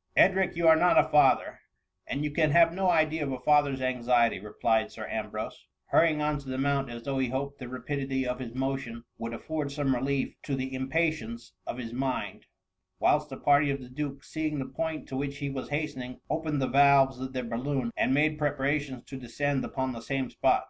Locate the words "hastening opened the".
15.68-16.66